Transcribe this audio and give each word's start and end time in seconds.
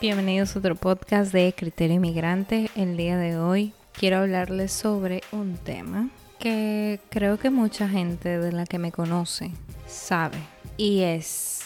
Bienvenidos 0.00 0.54
a 0.54 0.60
otro 0.60 0.76
podcast 0.76 1.32
de 1.32 1.52
Criterio 1.56 1.96
Inmigrante. 1.96 2.70
El 2.76 2.96
día 2.96 3.16
de 3.16 3.36
hoy 3.36 3.72
quiero 3.90 4.18
hablarles 4.18 4.70
sobre 4.70 5.22
un 5.32 5.56
tema 5.56 6.08
que 6.38 7.00
creo 7.10 7.36
que 7.36 7.50
mucha 7.50 7.88
gente 7.88 8.38
de 8.38 8.52
la 8.52 8.64
que 8.64 8.78
me 8.78 8.92
conoce 8.92 9.50
sabe 9.88 10.38
y 10.76 11.00
es 11.00 11.62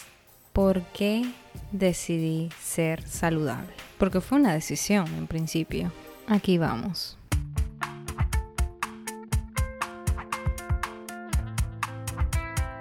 por 0.51 0.81
qué 0.81 1.31
decidí 1.71 2.49
ser 2.59 3.07
saludable. 3.07 3.71
Porque 3.99 4.19
fue 4.19 4.39
una 4.39 4.55
decisión 4.55 5.05
en 5.15 5.27
principio. 5.27 5.91
Aquí 6.25 6.57
vamos. 6.57 7.19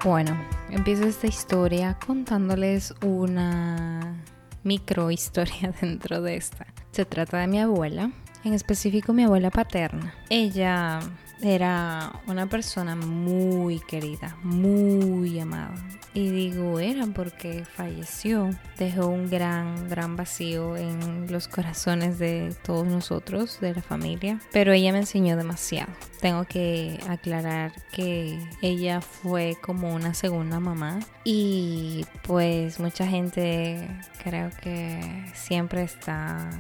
Bueno, 0.03 0.35
empiezo 0.71 1.05
esta 1.05 1.27
historia 1.27 1.99
contándoles 2.07 2.95
una 3.03 4.22
micro 4.65 5.11
historia 5.11 5.73
dentro 5.81 6.23
de 6.23 6.37
esta. 6.37 6.67
Se 6.91 7.05
trata 7.05 7.39
de 7.39 7.47
mi 7.47 7.61
abuela, 7.61 8.11
en 8.45 8.55
específico 8.55 9.13
mi 9.13 9.25
abuela 9.25 9.51
paterna. 9.51 10.15
Ella 10.31 11.01
era 11.43 12.21
una 12.27 12.47
persona 12.47 12.95
muy 12.97 13.81
querida, 13.81 14.37
muy 14.43 15.41
amada. 15.41 15.75
Y 16.15 16.29
digo 16.29 16.79
era 16.79 17.07
porque 17.07 17.65
falleció, 17.65 18.51
dejó 18.77 19.07
un 19.07 19.31
gran, 19.31 19.89
gran 19.89 20.17
vacío 20.17 20.77
en 20.77 21.31
los 21.33 21.49
corazones 21.49 22.19
de 22.19 22.55
todos 22.63 22.87
nosotros, 22.87 23.61
de 23.61 23.75
la 23.75 23.83
familia. 23.83 24.39
Pero 24.53 24.73
ella 24.73 24.93
me 24.93 24.99
enseñó 24.99 25.37
demasiado. 25.37 25.91
Tengo 26.21 26.45
que 26.45 26.99
aclarar 27.09 27.73
que 27.93 28.39
ella 28.61 29.01
fue 29.01 29.57
como 29.63 29.95
una 29.95 30.13
segunda 30.13 30.61
mamá. 30.61 31.01
Y 31.25 32.05
pues 32.23 32.79
mucha 32.79 33.07
gente 33.07 33.89
creo 34.23 34.51
que 34.63 35.25
siempre 35.35 35.83
está, 35.83 36.51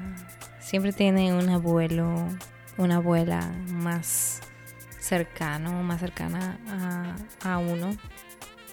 siempre 0.61 0.93
tiene 0.93 1.35
un 1.35 1.51
abuelo, 1.51 2.27
una 2.79 2.97
abuela 2.97 3.53
más 3.69 4.41
cercano, 5.03 5.83
más 5.83 6.01
cercana 6.01 6.59
a, 7.43 7.59
uno. 7.59 7.97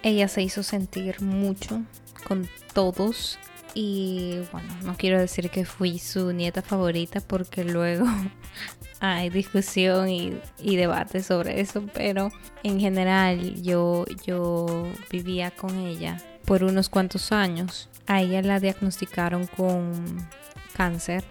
Ella 0.04 0.28
se 0.28 0.42
hizo 0.42 0.64
sentir 0.64 1.22
mucho 1.22 1.82
con 2.28 2.48
todos 2.74 3.38
y 3.74 4.40
bueno, 4.52 4.68
no 4.84 4.98
quiero 4.98 5.20
decir 5.20 5.50
que 5.50 5.66
fui 5.66 6.00
su 6.00 6.32
nieta 6.34 6.62
favorita 6.62 7.22
porque 7.22 7.64
luego 7.64 8.06
hay 9.00 9.30
discusión 9.30 10.10
y, 10.10 10.38
y, 10.62 10.76
debate 10.76 11.22
sobre 11.22 11.62
eso, 11.62 11.84
pero 11.94 12.32
en 12.64 12.80
general 12.80 13.62
yo, 13.62 14.06
yo 14.26 14.88
vivía 15.12 15.52
con 15.52 15.78
ella 15.80 16.18
por 16.46 16.64
unos 16.64 16.90
cuantos 16.90 17.32
años. 17.32 17.90
A 18.08 18.22
ella 18.22 18.42
la 18.42 18.60
diagnosticaron 18.60 19.46
con 19.46 20.28
cáncer, 20.74 21.24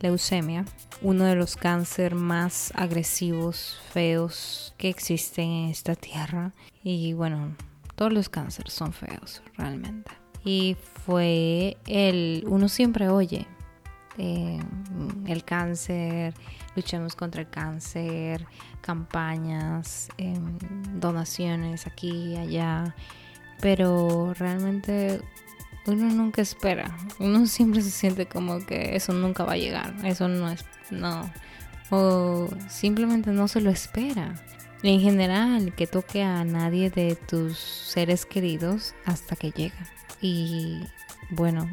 leucemia, 0.00 0.64
uno 1.02 1.24
de 1.24 1.34
los 1.34 1.56
cánceres 1.56 2.18
más 2.18 2.72
agresivos, 2.74 3.78
feos 3.92 4.74
que 4.78 4.88
existen 4.88 5.48
en 5.50 5.70
esta 5.70 5.94
tierra. 5.94 6.52
Y 6.82 7.12
bueno, 7.12 7.54
todos 7.94 8.12
los 8.12 8.28
cánceres 8.28 8.72
son 8.72 8.92
feos, 8.92 9.42
realmente. 9.56 10.10
Y 10.44 10.76
fue 11.04 11.76
el, 11.86 12.44
uno 12.46 12.68
siempre 12.68 13.08
oye, 13.08 13.46
eh, 14.18 14.60
el 15.26 15.44
cáncer, 15.44 16.34
luchemos 16.76 17.14
contra 17.14 17.42
el 17.42 17.48
cáncer, 17.48 18.46
campañas, 18.80 20.08
em, 20.18 20.58
donaciones 21.00 21.86
aquí 21.86 22.32
y 22.32 22.36
allá, 22.36 22.94
pero 23.60 24.34
realmente 24.34 25.22
uno 25.86 26.10
nunca 26.10 26.42
espera. 26.42 26.96
Uno 27.18 27.46
siempre 27.46 27.82
se 27.82 27.90
siente 27.90 28.26
como 28.26 28.64
que 28.64 28.96
eso 28.96 29.12
nunca 29.12 29.44
va 29.44 29.52
a 29.52 29.56
llegar. 29.56 29.94
Eso 30.04 30.28
no 30.28 30.50
es, 30.50 30.64
no. 30.90 31.30
O 31.90 32.48
simplemente 32.68 33.30
no 33.30 33.48
se 33.48 33.60
lo 33.60 33.70
espera. 33.70 34.34
En 34.82 35.00
general, 35.00 35.72
que 35.74 35.86
toque 35.86 36.22
a 36.22 36.44
nadie 36.44 36.90
de 36.90 37.14
tus 37.14 37.56
seres 37.58 38.26
queridos 38.26 38.94
hasta 39.04 39.36
que 39.36 39.52
llega. 39.52 39.86
Y 40.20 40.82
bueno, 41.30 41.68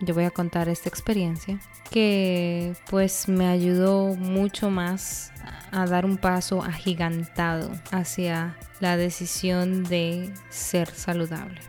yo 0.00 0.14
voy 0.14 0.24
a 0.24 0.30
contar 0.30 0.68
esta 0.68 0.88
experiencia 0.88 1.60
que 1.90 2.74
pues 2.90 3.28
me 3.28 3.46
ayudó 3.46 4.14
mucho 4.16 4.70
más 4.70 5.32
a 5.70 5.86
dar 5.86 6.04
un 6.04 6.16
paso 6.16 6.62
agigantado 6.62 7.70
hacia 7.90 8.56
la 8.80 8.96
decisión 8.96 9.84
de 9.84 10.32
ser 10.50 10.90
saludable. 10.90 11.60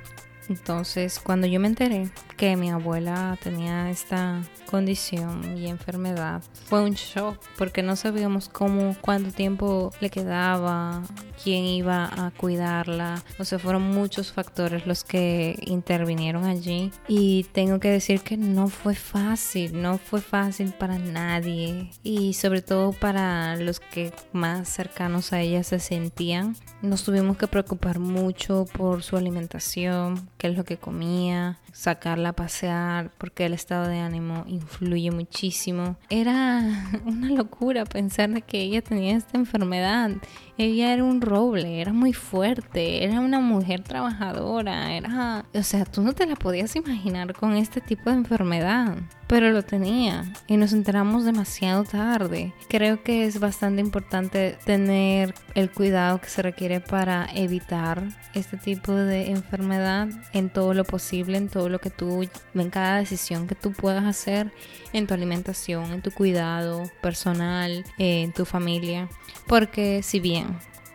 Entonces, 0.49 1.19
cuando 1.19 1.45
yo 1.45 1.59
me 1.59 1.67
enteré 1.67 2.09
que 2.39 2.55
mi 2.55 2.71
abuela 2.71 3.37
tenía 3.43 3.89
esta 3.89 4.41
condición 4.71 5.57
y 5.57 5.67
enfermedad, 5.67 6.41
fue 6.67 6.81
un 6.81 6.93
shock 6.93 7.37
porque 7.57 7.83
no 7.83 7.97
sabíamos 7.97 8.47
cómo, 8.47 8.95
cuánto 9.01 9.33
tiempo 9.33 9.91
le 9.99 10.09
quedaba, 10.09 11.03
quién 11.43 11.65
iba 11.65 12.05
a 12.05 12.31
cuidarla. 12.31 13.21
O 13.39 13.43
sea, 13.43 13.59
fueron 13.59 13.81
muchos 13.81 14.31
factores 14.31 14.87
los 14.87 15.03
que 15.03 15.57
intervinieron 15.65 16.45
allí. 16.45 16.91
Y 17.09 17.45
tengo 17.51 17.79
que 17.79 17.89
decir 17.89 18.21
que 18.21 18.37
no 18.37 18.69
fue 18.69 18.95
fácil, 18.95 19.81
no 19.81 19.97
fue 19.97 20.21
fácil 20.21 20.71
para 20.71 20.97
nadie. 20.97 21.91
Y 22.03 22.33
sobre 22.35 22.61
todo 22.61 22.93
para 22.93 23.57
los 23.57 23.81
que 23.81 24.13
más 24.31 24.69
cercanos 24.69 25.33
a 25.33 25.41
ella 25.41 25.63
se 25.63 25.79
sentían. 25.79 26.55
Nos 26.81 27.03
tuvimos 27.03 27.35
que 27.37 27.47
preocupar 27.47 27.99
mucho 27.99 28.65
por 28.65 29.03
su 29.03 29.17
alimentación 29.17 30.29
qué 30.37 30.47
es 30.47 30.57
lo 30.57 30.63
que 30.63 30.77
comía, 30.77 31.59
sacarla 31.73 32.28
pasear, 32.33 33.11
porque 33.17 33.45
el 33.45 33.53
estado 33.53 33.87
de 33.87 33.99
ánimo 33.99 34.43
influye 34.47 35.11
muchísimo. 35.11 35.97
Era 36.09 36.61
una 37.05 37.29
locura 37.29 37.85
pensar 37.85 38.43
que 38.43 38.61
ella 38.61 38.81
tenía 38.81 39.15
esta 39.15 39.37
enfermedad. 39.37 40.11
Ella 40.59 40.91
era 40.91 41.05
un 41.05 41.21
roble, 41.21 41.79
era 41.79 41.93
muy 41.93 42.11
fuerte, 42.11 43.05
era 43.05 43.21
una 43.21 43.39
mujer 43.39 43.81
trabajadora, 43.81 44.93
era, 44.93 45.45
o 45.53 45.63
sea, 45.63 45.85
tú 45.85 46.01
no 46.01 46.11
te 46.11 46.27
la 46.27 46.35
podías 46.35 46.75
imaginar 46.75 47.33
con 47.33 47.55
este 47.55 47.79
tipo 47.79 48.09
de 48.09 48.17
enfermedad 48.17 48.97
pero 49.29 49.51
lo 49.51 49.61
tenía 49.61 50.23
y 50.47 50.57
nos 50.57 50.73
enteramos 50.73 51.23
demasiado 51.23 51.83
tarde. 51.83 52.51
Creo 52.67 53.03
que 53.03 53.25
es 53.25 53.39
bastante 53.39 53.79
importante 53.79 54.57
tener 54.65 55.35
el 55.53 55.69
cuidado 55.69 56.19
que 56.19 56.29
se 56.29 56.41
requiere 56.41 56.79
para 56.79 57.29
evitar 57.35 58.01
este 58.33 58.57
tipo 58.57 58.91
de 58.91 59.29
enfermedad 59.29 60.09
en 60.33 60.49
todo 60.49 60.73
lo 60.73 60.83
posible, 60.83 61.37
en 61.37 61.47
todo 61.47 61.69
lo 61.69 61.77
que 61.77 61.91
tú, 61.91 62.27
en 62.55 62.69
cada 62.71 62.97
decisión 62.97 63.47
que 63.47 63.53
tú 63.53 63.71
puedas 63.71 64.05
hacer, 64.05 64.51
en 64.93 65.05
tu 65.05 65.13
alimentación, 65.13 65.93
en 65.93 66.01
tu 66.01 66.09
cuidado 66.09 66.81
personal, 66.99 67.85
en 67.99 68.33
tu 68.33 68.45
familia. 68.45 69.09
Porque 69.45 70.01
si 70.01 70.19
bien 70.19 70.48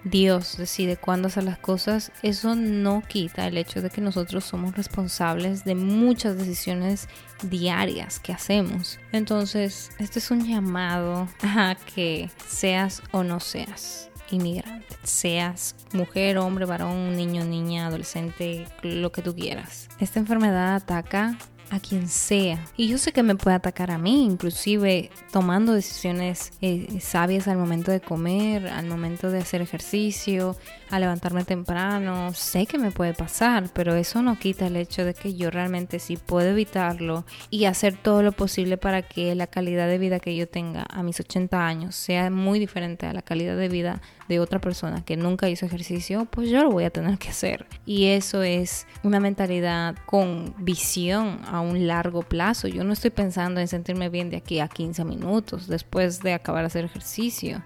Dios 0.04 0.58
decide 0.58 0.98
cuándo 0.98 1.28
hacer 1.28 1.44
las 1.44 1.58
cosas, 1.58 2.12
eso 2.22 2.54
no 2.54 3.02
quita 3.08 3.46
el 3.46 3.56
hecho 3.56 3.80
de 3.80 3.88
que 3.88 4.02
nosotros 4.02 4.44
somos 4.44 4.76
responsables 4.76 5.64
de 5.64 5.74
muchas 5.74 6.36
decisiones 6.36 7.08
diarias 7.42 8.20
que 8.20 8.32
hacemos. 8.32 8.98
Entonces, 9.12 9.90
este 9.98 10.18
es 10.18 10.30
un 10.30 10.46
llamado 10.46 11.26
a 11.42 11.76
que 11.94 12.30
seas 12.46 13.02
o 13.12 13.22
no 13.22 13.40
seas 13.40 14.10
inmigrante, 14.30 14.96
seas 15.04 15.74
mujer, 15.92 16.36
hombre, 16.38 16.66
varón, 16.66 17.16
niño, 17.16 17.44
niña, 17.44 17.86
adolescente, 17.86 18.66
lo 18.82 19.10
que 19.10 19.22
tú 19.22 19.34
quieras. 19.34 19.88
Esta 20.00 20.18
enfermedad 20.20 20.74
ataca 20.74 21.38
a 21.74 21.80
quien 21.80 22.08
sea. 22.08 22.64
Y 22.76 22.88
yo 22.88 22.98
sé 22.98 23.12
que 23.12 23.24
me 23.24 23.34
puede 23.34 23.56
atacar 23.56 23.90
a 23.90 23.98
mí, 23.98 24.24
inclusive 24.24 25.10
tomando 25.32 25.72
decisiones 25.72 26.52
eh, 26.60 27.00
sabias 27.00 27.48
al 27.48 27.58
momento 27.58 27.90
de 27.90 28.00
comer, 28.00 28.68
al 28.68 28.86
momento 28.86 29.30
de 29.30 29.38
hacer 29.38 29.60
ejercicio, 29.60 30.56
a 30.90 31.00
levantarme 31.00 31.44
temprano. 31.44 32.32
Sé 32.32 32.66
que 32.66 32.78
me 32.78 32.92
puede 32.92 33.12
pasar, 33.12 33.70
pero 33.74 33.96
eso 33.96 34.22
no 34.22 34.38
quita 34.38 34.68
el 34.68 34.76
hecho 34.76 35.04
de 35.04 35.14
que 35.14 35.34
yo 35.34 35.50
realmente 35.50 35.98
sí 35.98 36.16
puedo 36.16 36.50
evitarlo 36.50 37.24
y 37.50 37.64
hacer 37.64 37.96
todo 37.96 38.22
lo 38.22 38.30
posible 38.30 38.76
para 38.76 39.02
que 39.02 39.34
la 39.34 39.48
calidad 39.48 39.88
de 39.88 39.98
vida 39.98 40.20
que 40.20 40.36
yo 40.36 40.48
tenga 40.48 40.86
a 40.88 41.02
mis 41.02 41.18
80 41.18 41.66
años 41.66 41.96
sea 41.96 42.30
muy 42.30 42.60
diferente 42.60 43.06
a 43.06 43.12
la 43.12 43.22
calidad 43.22 43.56
de 43.56 43.68
vida 43.68 44.00
de 44.28 44.40
otra 44.40 44.60
persona 44.60 45.04
que 45.04 45.16
nunca 45.16 45.48
hizo 45.48 45.66
ejercicio, 45.66 46.26
pues 46.26 46.48
yo 46.48 46.62
lo 46.62 46.70
voy 46.70 46.84
a 46.84 46.90
tener 46.90 47.18
que 47.18 47.28
hacer. 47.28 47.66
Y 47.84 48.06
eso 48.06 48.42
es 48.42 48.86
una 49.02 49.20
mentalidad 49.20 49.96
con 50.06 50.54
visión 50.58 51.40
a 51.46 51.60
un 51.64 51.86
largo 51.86 52.22
plazo. 52.22 52.68
Yo 52.68 52.84
no 52.84 52.92
estoy 52.92 53.10
pensando 53.10 53.60
en 53.60 53.68
sentirme 53.68 54.08
bien 54.08 54.30
de 54.30 54.36
aquí 54.36 54.60
a 54.60 54.68
15 54.68 55.04
minutos 55.04 55.66
después 55.66 56.20
de 56.20 56.34
acabar 56.34 56.64
hacer 56.64 56.84
ejercicio. 56.84 57.62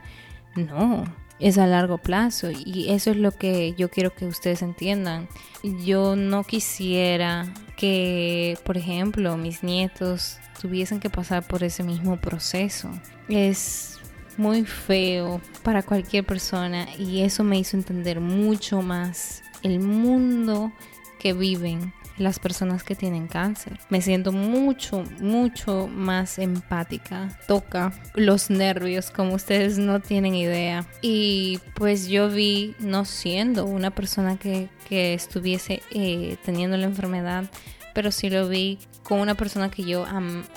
No, 0.56 1.04
es 1.40 1.58
a 1.58 1.66
largo 1.66 1.98
plazo 1.98 2.50
y 2.50 2.90
eso 2.90 3.10
es 3.10 3.16
lo 3.16 3.32
que 3.32 3.74
yo 3.76 3.90
quiero 3.90 4.14
que 4.14 4.26
ustedes 4.26 4.62
entiendan. 4.62 5.28
Yo 5.84 6.16
no 6.16 6.44
quisiera 6.44 7.52
que, 7.76 8.58
por 8.64 8.76
ejemplo, 8.76 9.36
mis 9.36 9.62
nietos 9.62 10.38
tuviesen 10.60 11.00
que 11.00 11.10
pasar 11.10 11.46
por 11.46 11.62
ese 11.62 11.82
mismo 11.82 12.20
proceso. 12.20 12.90
Es 13.28 13.98
muy 14.36 14.64
feo 14.64 15.40
para 15.62 15.82
cualquier 15.82 16.24
persona 16.24 16.86
y 16.96 17.22
eso 17.22 17.44
me 17.44 17.58
hizo 17.58 17.76
entender 17.76 18.20
mucho 18.20 18.82
más 18.82 19.42
el 19.62 19.80
mundo 19.80 20.72
que 21.18 21.32
viven 21.32 21.92
las 22.18 22.38
personas 22.38 22.82
que 22.82 22.94
tienen 22.94 23.28
cáncer. 23.28 23.78
Me 23.88 24.02
siento 24.02 24.32
mucho, 24.32 25.04
mucho 25.20 25.88
más 25.88 26.38
empática. 26.38 27.38
Toca 27.46 27.92
los 28.14 28.50
nervios 28.50 29.10
como 29.10 29.34
ustedes 29.34 29.78
no 29.78 30.00
tienen 30.00 30.34
idea. 30.34 30.86
Y 31.02 31.60
pues 31.74 32.08
yo 32.08 32.28
vi, 32.28 32.74
no 32.78 33.04
siendo 33.04 33.64
una 33.66 33.90
persona 33.90 34.36
que, 34.36 34.68
que 34.88 35.14
estuviese 35.14 35.82
eh, 35.90 36.36
teniendo 36.44 36.76
la 36.76 36.86
enfermedad, 36.86 37.44
pero 37.94 38.12
sí 38.12 38.30
lo 38.30 38.48
vi 38.48 38.78
con 39.02 39.20
una 39.20 39.34
persona 39.34 39.70
que 39.70 39.84
yo 39.84 40.04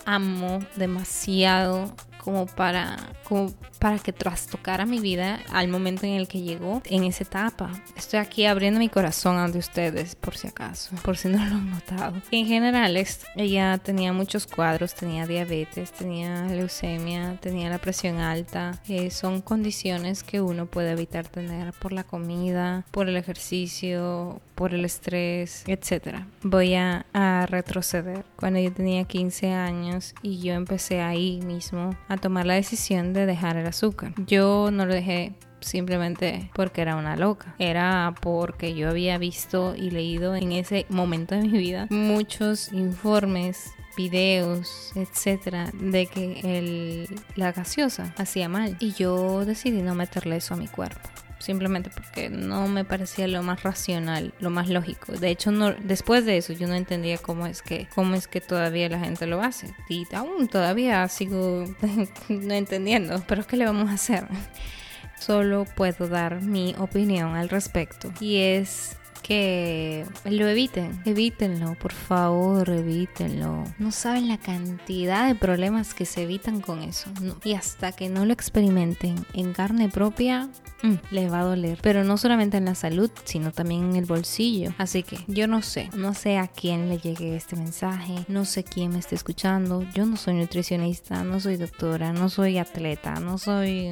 amo 0.05 0.59
demasiado 0.75 1.95
como 2.17 2.45
para, 2.45 2.97
como 3.23 3.53
para 3.81 3.97
que 3.97 4.13
trastocara 4.13 4.85
mi 4.85 4.99
vida 4.99 5.39
al 5.51 5.67
momento 5.67 6.05
en 6.05 6.13
el 6.13 6.27
que 6.27 6.41
llegó 6.41 6.83
en 6.85 7.03
esa 7.03 7.23
etapa. 7.23 7.71
Estoy 7.97 8.19
aquí 8.19 8.45
abriendo 8.45 8.79
mi 8.79 8.89
corazón 8.89 9.37
ante 9.37 9.57
ustedes, 9.57 10.13
por 10.13 10.37
si 10.37 10.47
acaso, 10.47 10.95
por 11.03 11.17
si 11.17 11.29
no 11.29 11.39
lo 11.39 11.55
han 11.55 11.71
notado. 11.71 12.21
En 12.29 12.45
general, 12.45 12.95
ella 13.35 13.79
tenía 13.79 14.13
muchos 14.13 14.45
cuadros, 14.45 14.93
tenía 14.93 15.25
diabetes, 15.25 15.91
tenía 15.93 16.45
leucemia, 16.45 17.37
tenía 17.41 17.71
la 17.71 17.79
presión 17.79 18.19
alta. 18.19 18.79
Eh, 18.87 19.09
son 19.09 19.41
condiciones 19.41 20.21
que 20.21 20.41
uno 20.41 20.67
puede 20.67 20.91
evitar 20.91 21.27
tener 21.27 21.73
por 21.73 21.91
la 21.91 22.03
comida, 22.03 22.85
por 22.91 23.09
el 23.09 23.17
ejercicio, 23.17 24.41
por 24.53 24.75
el 24.75 24.85
estrés, 24.85 25.63
etc. 25.65 26.19
Voy 26.43 26.75
a, 26.75 27.07
a 27.13 27.47
retroceder. 27.47 28.25
Cuando 28.35 28.59
yo 28.59 28.71
tenía 28.71 29.05
15 29.05 29.53
años 29.53 30.13
y 30.21 30.39
yo 30.39 30.53
empecé 30.53 31.01
ahí 31.01 31.41
mismo 31.41 31.95
a 32.07 32.17
tomar 32.17 32.45
la 32.45 32.53
decisión 32.53 33.13
de 33.13 33.25
dejar 33.25 33.57
el 33.57 33.70
azúcar. 33.71 34.13
Yo 34.27 34.69
no 34.71 34.85
lo 34.85 34.93
dejé 34.93 35.33
simplemente 35.59 36.49
porque 36.53 36.81
era 36.81 36.95
una 36.95 37.15
loca. 37.15 37.55
Era 37.59 38.13
porque 38.21 38.75
yo 38.75 38.89
había 38.89 39.17
visto 39.17 39.75
y 39.75 39.91
leído 39.91 40.35
en 40.35 40.51
ese 40.51 40.85
momento 40.89 41.35
de 41.35 41.41
mi 41.41 41.57
vida 41.57 41.87
muchos 41.89 42.71
informes 42.73 43.71
videos, 43.97 44.93
etcétera, 44.95 45.69
de 45.73 46.07
que 46.07 46.39
el, 46.43 47.19
la 47.35 47.51
gaseosa 47.51 48.13
hacía 48.17 48.47
mal 48.47 48.77
y 48.79 48.93
yo 48.93 49.45
decidí 49.45 49.81
no 49.81 49.95
meterle 49.95 50.37
eso 50.37 50.53
a 50.53 50.57
mi 50.57 50.67
cuerpo 50.67 51.09
simplemente 51.41 51.89
porque 51.89 52.29
no 52.29 52.67
me 52.67 52.85
parecía 52.85 53.27
lo 53.27 53.43
más 53.43 53.63
racional, 53.63 54.33
lo 54.39 54.49
más 54.49 54.69
lógico. 54.69 55.13
De 55.13 55.29
hecho, 55.29 55.51
no, 55.51 55.73
después 55.73 56.25
de 56.25 56.37
eso 56.37 56.53
yo 56.53 56.67
no 56.67 56.75
entendía 56.75 57.17
cómo 57.17 57.47
es 57.47 57.61
que 57.61 57.87
cómo 57.93 58.15
es 58.15 58.27
que 58.27 58.41
todavía 58.41 58.89
la 58.89 58.99
gente 58.99 59.27
lo 59.27 59.41
hace 59.41 59.73
y 59.89 60.07
aún 60.13 60.47
todavía 60.47 61.07
sigo 61.07 61.65
no 62.29 62.53
entendiendo, 62.53 63.23
pero 63.27 63.45
¿qué 63.45 63.57
le 63.57 63.65
vamos 63.65 63.89
a 63.89 63.93
hacer? 63.93 64.25
Solo 65.19 65.65
puedo 65.75 66.07
dar 66.07 66.41
mi 66.41 66.73
opinión 66.79 67.35
al 67.35 67.49
respecto 67.49 68.11
y 68.19 68.37
es 68.37 68.97
que 69.21 70.05
lo 70.25 70.47
eviten, 70.47 71.01
evítenlo, 71.05 71.75
por 71.75 71.93
favor, 71.93 72.69
evítenlo. 72.69 73.63
No 73.79 73.91
saben 73.91 74.27
la 74.27 74.37
cantidad 74.37 75.27
de 75.27 75.35
problemas 75.35 75.93
que 75.93 76.05
se 76.05 76.23
evitan 76.23 76.61
con 76.61 76.81
eso. 76.81 77.09
Y 77.43 77.53
hasta 77.53 77.91
que 77.91 78.09
no 78.09 78.25
lo 78.25 78.33
experimenten 78.33 79.15
en 79.33 79.53
carne 79.53 79.89
propia, 79.89 80.49
Mm, 80.83 80.95
le 81.11 81.29
va 81.29 81.41
a 81.41 81.43
doler. 81.43 81.77
Pero 81.81 82.03
no 82.03 82.17
solamente 82.17 82.57
en 82.57 82.65
la 82.65 82.75
salud, 82.75 83.11
sino 83.23 83.51
también 83.51 83.91
en 83.91 83.95
el 83.95 84.05
bolsillo. 84.05 84.73
Así 84.77 85.03
que 85.03 85.19
yo 85.27 85.47
no 85.47 85.61
sé, 85.61 85.89
no 85.95 86.13
sé 86.13 86.37
a 86.37 86.47
quién 86.47 86.89
le 86.89 86.97
llegue 86.97 87.35
este 87.35 87.55
mensaje, 87.55 88.25
no 88.27 88.45
sé 88.45 88.63
quién 88.63 88.91
me 88.91 88.99
está 88.99 89.15
escuchando. 89.15 89.85
Yo 89.93 90.05
no 90.05 90.17
soy 90.17 90.35
nutricionista, 90.35 91.23
no 91.23 91.39
soy 91.39 91.57
doctora, 91.57 92.13
no 92.13 92.29
soy 92.29 92.57
atleta, 92.57 93.19
no 93.19 93.37
soy 93.37 93.89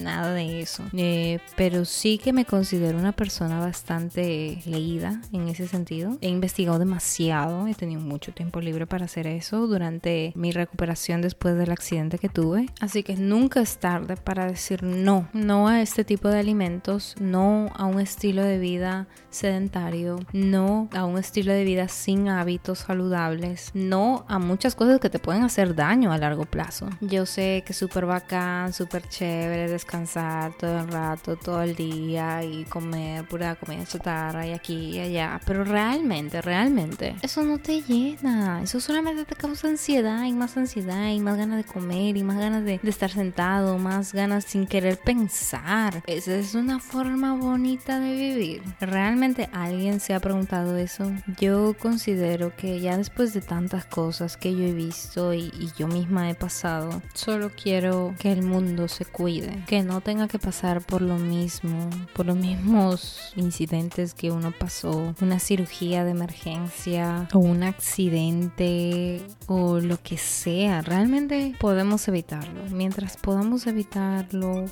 nada 0.00 0.32
de 0.32 0.60
eso. 0.60 0.84
Eh, 0.92 1.40
pero 1.56 1.84
sí 1.84 2.18
que 2.18 2.32
me 2.32 2.44
considero 2.44 2.98
una 2.98 3.12
persona 3.12 3.60
bastante 3.60 4.60
leída 4.68 5.20
en 5.32 5.48
ese 5.48 5.66
sentido. 5.66 6.18
He 6.20 6.28
investigado 6.28 6.78
demasiado, 6.78 7.66
he 7.66 7.74
tenido 7.74 8.00
mucho 8.00 8.32
tiempo 8.32 8.60
libre 8.60 8.86
para 8.86 9.06
hacer 9.06 9.26
eso 9.26 9.66
durante 9.66 10.32
mi 10.34 10.52
recuperación 10.52 11.22
después 11.22 11.56
del 11.56 11.72
accidente 11.72 12.18
que 12.18 12.28
tuve. 12.28 12.66
Así 12.80 13.02
que 13.02 13.16
nunca 13.16 13.60
es 13.60 13.78
tarde 13.78 14.16
para 14.16 14.46
decir 14.46 14.82
no, 14.82 15.28
no 15.32 15.68
a 15.68 15.80
este 15.82 16.04
tipo 16.04 16.28
de 16.28 16.38
alimentos, 16.38 17.14
no 17.20 17.70
a 17.74 17.86
un 17.86 18.00
estilo 18.00 18.42
de 18.42 18.58
vida 18.58 19.08
sedentario, 19.30 20.18
no 20.32 20.88
a 20.94 21.04
un 21.04 21.18
estilo 21.18 21.52
de 21.52 21.64
vida 21.64 21.88
sin 21.88 22.28
hábitos 22.28 22.80
saludables, 22.80 23.70
no 23.74 24.24
a 24.28 24.38
muchas 24.38 24.74
cosas 24.74 25.00
que 25.00 25.10
te 25.10 25.18
pueden 25.18 25.42
hacer 25.44 25.74
daño 25.74 26.12
a 26.12 26.18
largo 26.18 26.44
plazo. 26.44 26.88
Yo 27.00 27.26
sé 27.26 27.62
que 27.64 27.72
es 27.72 27.78
súper 27.78 28.06
bacán, 28.06 28.72
súper 28.72 29.08
chévere 29.08 29.70
descansar 29.70 30.56
todo 30.56 30.80
el 30.80 30.88
rato, 30.88 31.36
todo 31.36 31.62
el 31.62 31.74
día 31.74 32.42
y 32.44 32.64
comer 32.64 33.26
pura 33.26 33.54
comida 33.54 33.84
chatarra 33.84 34.46
y 34.46 34.52
aquí 34.58 34.96
y 34.96 35.00
allá, 35.00 35.40
pero 35.44 35.64
realmente, 35.64 36.42
realmente, 36.42 37.16
eso 37.22 37.42
no 37.42 37.58
te 37.58 37.82
llena, 37.82 38.62
eso 38.62 38.80
solamente 38.80 39.24
te 39.24 39.34
causa 39.34 39.68
ansiedad 39.68 40.24
y 40.24 40.32
más 40.32 40.56
ansiedad 40.56 41.10
y 41.10 41.20
más 41.20 41.36
ganas 41.36 41.58
de 41.58 41.64
comer 41.64 42.16
y 42.16 42.24
más 42.24 42.38
ganas 42.38 42.64
de, 42.64 42.78
de 42.82 42.90
estar 42.90 43.10
sentado, 43.10 43.78
más 43.78 44.12
ganas 44.12 44.44
sin 44.44 44.66
querer 44.66 44.98
pensar. 44.98 46.02
Esa 46.06 46.36
es 46.36 46.54
una 46.54 46.78
forma 46.80 47.34
bonita 47.34 48.00
de 48.00 48.14
vivir. 48.14 48.62
¿Realmente 48.80 49.48
alguien 49.52 50.00
se 50.00 50.14
ha 50.14 50.20
preguntado 50.20 50.76
eso? 50.76 51.12
Yo 51.40 51.74
considero 51.78 52.54
que 52.56 52.80
ya 52.80 52.96
después 52.96 53.32
de 53.34 53.40
tantas 53.40 53.84
cosas 53.84 54.36
que 54.36 54.54
yo 54.54 54.64
he 54.64 54.72
visto 54.72 55.34
y, 55.34 55.52
yo 55.78 55.86
misma 55.86 56.30
he 56.30 56.34
pasado, 56.34 57.02
solo 57.14 57.50
quiero 57.50 58.14
que 58.18 58.32
el 58.32 58.42
mundo 58.42 58.88
se 58.88 59.04
cuide, 59.04 59.64
que 59.66 59.82
no 59.82 60.00
tenga 60.00 60.28
que 60.28 60.38
pasar 60.38 60.80
por 60.80 61.02
lo 61.02 61.16
mismo, 61.16 61.90
por 62.14 62.26
los 62.26 62.36
mismos 62.36 63.32
incidentes 63.36 64.14
que 64.14 64.30
uno 64.30 64.47
pasó, 64.52 65.14
una 65.20 65.38
cirugía 65.38 66.04
de 66.04 66.12
emergencia 66.12 67.28
o 67.32 67.38
un 67.38 67.62
accidente 67.62 69.22
o 69.46 69.80
lo 69.80 70.00
que 70.02 70.18
sea. 70.18 70.82
Realmente 70.82 71.54
podemos 71.58 72.06
evitarlo. 72.08 72.64
Mientras 72.70 73.16
podamos 73.16 73.66
evitarlo, 73.66 74.64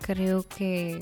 creo 0.00 0.46
que 0.48 1.00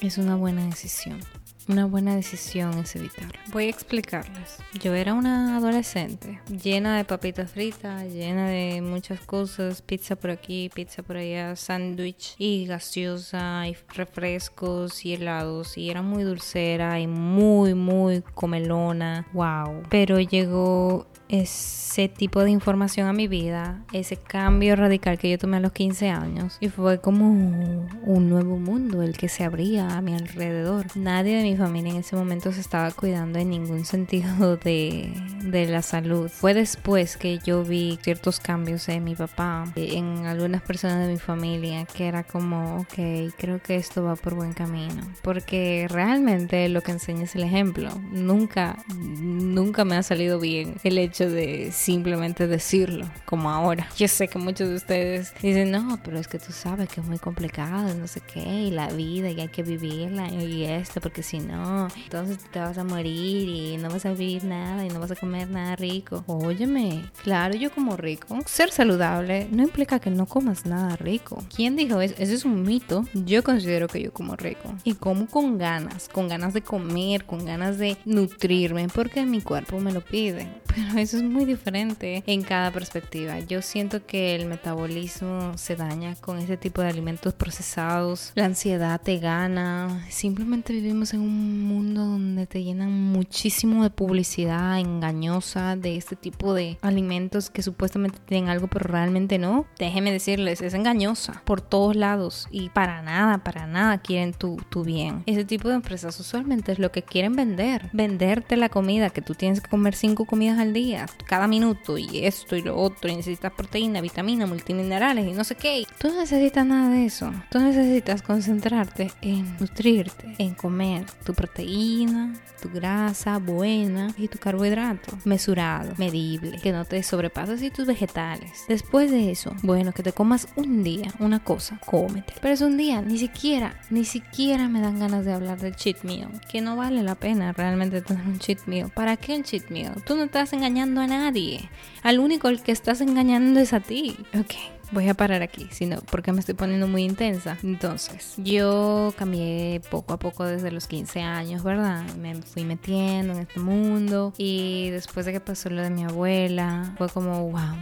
es 0.00 0.18
una 0.18 0.36
buena 0.36 0.64
decisión. 0.64 1.20
Una 1.68 1.84
buena 1.84 2.16
decisión 2.16 2.72
es 2.78 2.96
evitarlo. 2.96 3.38
Voy 3.52 3.66
a 3.66 3.68
explicarles. 3.68 4.56
Yo 4.82 4.94
era 4.94 5.12
una 5.12 5.58
adolescente 5.58 6.40
llena 6.48 6.96
de 6.96 7.04
papitas 7.04 7.50
fritas, 7.50 8.10
llena 8.10 8.48
de 8.48 8.80
muchas 8.80 9.20
cosas, 9.20 9.82
pizza 9.82 10.16
por 10.16 10.30
aquí, 10.30 10.70
pizza 10.74 11.02
por 11.02 11.18
allá, 11.18 11.54
sándwich 11.56 12.34
y 12.38 12.64
gaseosa 12.64 13.68
y 13.68 13.76
refrescos 13.94 15.04
y 15.04 15.12
helados 15.12 15.76
y 15.76 15.90
era 15.90 16.00
muy 16.00 16.24
dulcera 16.24 17.00
y 17.00 17.06
muy 17.06 17.74
muy 17.74 18.22
comelona. 18.34 19.26
Wow. 19.34 19.82
Pero 19.90 20.18
llegó 20.20 21.06
ese 21.28 22.08
tipo 22.08 22.42
de 22.44 22.50
información 22.50 23.08
a 23.08 23.12
mi 23.12 23.28
vida, 23.28 23.82
ese 23.92 24.16
cambio 24.16 24.76
radical 24.76 25.18
que 25.18 25.30
yo 25.30 25.38
tomé 25.38 25.56
a 25.56 25.60
los 25.60 25.72
15 25.72 26.10
años 26.10 26.56
y 26.60 26.68
fue 26.68 27.00
como 27.00 27.30
un 27.30 28.28
nuevo 28.28 28.58
mundo 28.58 29.02
el 29.02 29.16
que 29.16 29.28
se 29.28 29.44
abría 29.44 29.96
a 29.96 30.00
mi 30.00 30.14
alrededor. 30.14 30.86
Nadie 30.94 31.36
de 31.36 31.42
mi 31.42 31.56
familia 31.56 31.92
en 31.92 31.98
ese 31.98 32.16
momento 32.16 32.52
se 32.52 32.60
estaba 32.60 32.90
cuidando 32.92 33.38
en 33.38 33.50
ningún 33.50 33.84
sentido 33.84 34.56
de, 34.64 35.12
de 35.42 35.66
la 35.66 35.82
salud. 35.82 36.28
Fue 36.28 36.54
después 36.54 37.16
que 37.16 37.38
yo 37.44 37.64
vi 37.64 37.98
ciertos 38.02 38.40
cambios 38.40 38.88
en 38.88 39.04
mi 39.04 39.14
papá, 39.14 39.64
en 39.76 40.26
algunas 40.26 40.62
personas 40.62 41.06
de 41.06 41.12
mi 41.12 41.18
familia, 41.18 41.84
que 41.84 42.06
era 42.06 42.22
como, 42.22 42.78
ok, 42.78 43.34
creo 43.36 43.60
que 43.60 43.76
esto 43.76 44.02
va 44.04 44.16
por 44.16 44.34
buen 44.34 44.52
camino. 44.52 45.02
Porque 45.22 45.86
realmente 45.90 46.68
lo 46.68 46.82
que 46.82 46.92
enseña 46.92 47.24
es 47.24 47.34
el 47.34 47.42
ejemplo. 47.42 47.90
Nunca, 48.12 48.78
nunca 48.96 49.84
me 49.84 49.96
ha 49.96 50.02
salido 50.02 50.38
bien 50.38 50.76
el 50.84 50.98
hecho 50.98 51.17
de 51.26 51.70
simplemente 51.72 52.46
decirlo, 52.46 53.06
como 53.24 53.50
ahora. 53.50 53.88
Yo 53.96 54.08
sé 54.08 54.28
que 54.28 54.38
muchos 54.38 54.68
de 54.68 54.74
ustedes 54.76 55.32
dicen, 55.42 55.70
no, 55.70 55.98
pero 56.04 56.18
es 56.18 56.28
que 56.28 56.38
tú 56.38 56.52
sabes 56.52 56.88
que 56.88 57.00
es 57.00 57.06
muy 57.06 57.18
complicado, 57.18 57.94
no 57.94 58.06
sé 58.06 58.20
qué, 58.20 58.40
y 58.40 58.70
la 58.70 58.88
vida, 58.88 59.30
y 59.30 59.40
hay 59.40 59.48
que 59.48 59.62
vivirla, 59.62 60.28
y 60.28 60.64
esto, 60.64 61.00
porque 61.00 61.22
si 61.22 61.40
no, 61.40 61.88
entonces 62.04 62.38
te 62.50 62.58
vas 62.58 62.78
a 62.78 62.84
morir 62.84 63.48
y 63.48 63.76
no 63.76 63.90
vas 63.90 64.06
a 64.06 64.12
vivir 64.12 64.44
nada 64.44 64.84
y 64.84 64.88
no 64.88 65.00
vas 65.00 65.10
a 65.10 65.16
comer 65.16 65.48
nada 65.50 65.76
rico. 65.76 66.24
Óyeme, 66.26 67.04
claro, 67.22 67.54
yo 67.56 67.70
como 67.70 67.96
rico. 67.96 68.38
Ser 68.46 68.70
saludable 68.70 69.48
no 69.50 69.62
implica 69.62 69.98
que 69.98 70.10
no 70.10 70.26
comas 70.26 70.66
nada 70.66 70.96
rico. 70.96 71.42
¿Quién 71.54 71.76
dijo 71.76 72.00
eso? 72.00 72.14
Ese 72.18 72.34
es 72.34 72.44
un 72.44 72.62
mito. 72.62 73.04
Yo 73.14 73.42
considero 73.42 73.88
que 73.88 74.02
yo 74.02 74.12
como 74.12 74.36
rico. 74.36 74.74
Y 74.84 74.94
como 74.94 75.26
con 75.26 75.58
ganas, 75.58 76.08
con 76.08 76.28
ganas 76.28 76.54
de 76.54 76.62
comer, 76.62 77.24
con 77.24 77.44
ganas 77.44 77.78
de 77.78 77.96
nutrirme, 78.04 78.88
porque 78.88 79.24
mi 79.24 79.40
cuerpo 79.40 79.78
me 79.80 79.92
lo 79.92 80.00
pide. 80.00 80.48
Pero 80.66 80.98
eso 81.08 81.16
es 81.16 81.22
muy 81.22 81.46
diferente 81.46 82.22
en 82.26 82.42
cada 82.42 82.70
perspectiva. 82.70 83.38
Yo 83.40 83.62
siento 83.62 84.04
que 84.04 84.34
el 84.34 84.44
metabolismo 84.44 85.56
se 85.56 85.74
daña 85.74 86.14
con 86.16 86.36
ese 86.36 86.58
tipo 86.58 86.82
de 86.82 86.88
alimentos 86.88 87.32
procesados, 87.32 88.32
la 88.34 88.44
ansiedad 88.44 89.00
te 89.00 89.18
gana, 89.18 90.04
simplemente 90.10 90.74
vivimos 90.74 91.14
en 91.14 91.20
un 91.20 91.62
mundo 91.62 92.04
donde 92.04 92.46
te 92.46 92.62
llenan 92.62 92.92
muchísimo 92.92 93.84
de 93.84 93.88
publicidad 93.88 94.78
engañosa 94.78 95.76
de 95.76 95.96
este 95.96 96.14
tipo 96.14 96.52
de 96.52 96.76
alimentos 96.82 97.48
que 97.48 97.62
supuestamente 97.62 98.18
tienen 98.26 98.50
algo 98.50 98.66
pero 98.66 98.86
realmente 98.86 99.38
no. 99.38 99.64
Déjeme 99.78 100.12
decirles, 100.12 100.60
es 100.60 100.74
engañosa 100.74 101.40
por 101.46 101.62
todos 101.62 101.96
lados 101.96 102.48
y 102.50 102.68
para 102.68 103.00
nada, 103.00 103.38
para 103.38 103.66
nada 103.66 103.96
quieren 103.96 104.34
tu, 104.34 104.58
tu 104.68 104.84
bien. 104.84 105.22
Ese 105.24 105.46
tipo 105.46 105.70
de 105.70 105.76
empresas 105.76 106.20
usualmente 106.20 106.72
es 106.72 106.78
lo 106.78 106.92
que 106.92 107.02
quieren 107.02 107.32
vender, 107.34 107.88
venderte 107.94 108.58
la 108.58 108.68
comida 108.68 109.08
que 109.08 109.22
tú 109.22 109.34
tienes 109.34 109.62
que 109.62 109.70
comer 109.70 109.94
cinco 109.94 110.26
comidas 110.26 110.58
al 110.58 110.74
día, 110.74 110.97
cada 111.24 111.46
minuto 111.46 111.98
y 111.98 112.24
esto 112.24 112.56
y 112.56 112.62
lo 112.62 112.76
otro 112.76 113.10
y 113.10 113.16
necesitas 113.16 113.52
proteína, 113.52 114.00
vitamina, 114.00 114.46
multiminerales 114.46 115.26
y 115.26 115.32
no 115.32 115.44
sé 115.44 115.54
qué. 115.54 115.84
Tú 115.98 116.08
no 116.08 116.20
necesitas 116.20 116.66
nada 116.66 116.90
de 116.90 117.06
eso. 117.06 117.32
Tú 117.50 117.58
necesitas 117.58 118.22
concentrarte 118.22 119.10
en 119.20 119.56
nutrirte, 119.58 120.34
en 120.38 120.54
comer 120.54 121.04
tu 121.24 121.34
proteína, 121.34 122.34
tu 122.60 122.70
grasa 122.70 123.38
buena 123.38 124.12
y 124.16 124.28
tu 124.28 124.38
carbohidrato 124.38 125.16
mesurado, 125.24 125.92
medible, 125.96 126.58
que 126.60 126.72
no 126.72 126.84
te 126.84 127.02
sobrepases 127.02 127.62
y 127.62 127.70
tus 127.70 127.86
vegetales. 127.86 128.64
Después 128.68 129.10
de 129.10 129.30
eso, 129.30 129.54
bueno, 129.62 129.92
que 129.92 130.02
te 130.02 130.12
comas 130.12 130.48
un 130.56 130.82
día 130.82 131.12
una 131.18 131.42
cosa, 131.42 131.80
cómete. 131.86 132.34
Pero 132.40 132.54
es 132.54 132.60
un 132.60 132.76
día, 132.76 133.02
ni 133.02 133.18
siquiera, 133.18 133.80
ni 133.90 134.04
siquiera 134.04 134.68
me 134.68 134.80
dan 134.80 134.98
ganas 134.98 135.24
de 135.24 135.32
hablar 135.32 135.60
del 135.60 135.76
cheat 135.76 136.02
meal, 136.02 136.28
que 136.50 136.60
no 136.60 136.76
vale 136.76 137.02
la 137.02 137.14
pena 137.14 137.52
realmente 137.52 138.02
tener 138.02 138.26
un 138.26 138.38
cheat 138.38 138.66
meal. 138.66 138.90
¿Para 138.90 139.16
qué 139.16 139.36
un 139.36 139.44
cheat 139.44 139.70
meal? 139.70 140.02
Tú 140.04 140.16
no 140.16 140.24
estás 140.24 140.52
engañando 140.52 140.87
a 140.96 141.06
nadie. 141.06 141.68
Al 142.02 142.18
único 142.18 142.48
el 142.48 142.62
que 142.62 142.72
estás 142.72 143.00
engañando 143.00 143.60
es 143.60 143.72
a 143.72 143.80
ti. 143.80 144.16
Ok, 144.38 144.54
voy 144.92 145.08
a 145.08 145.14
parar 145.14 145.42
aquí, 145.42 145.68
sino 145.70 146.00
porque 146.10 146.32
me 146.32 146.40
estoy 146.40 146.54
poniendo 146.54 146.86
muy 146.86 147.04
intensa. 147.04 147.58
Entonces, 147.62 148.34
yo 148.38 149.12
cambié 149.16 149.80
poco 149.90 150.14
a 150.14 150.18
poco 150.18 150.44
desde 150.44 150.70
los 150.70 150.86
15 150.86 151.20
años, 151.20 151.62
¿verdad? 151.62 152.04
Me 152.16 152.34
fui 152.42 152.64
metiendo 152.64 153.34
en 153.34 153.40
este 153.40 153.60
mundo 153.60 154.32
y 154.36 154.90
después 154.90 155.26
de 155.26 155.32
que 155.32 155.40
pasó 155.40 155.70
lo 155.70 155.82
de 155.82 155.90
mi 155.90 156.04
abuela, 156.04 156.94
fue 156.96 157.08
como, 157.08 157.50
wow, 157.50 157.76